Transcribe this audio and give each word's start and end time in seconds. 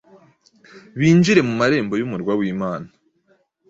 binjire 0.99 1.41
mu 1.47 1.53
marembo 1.59 1.93
y’umurwa 1.99 2.33
w’Imana. 2.39 2.87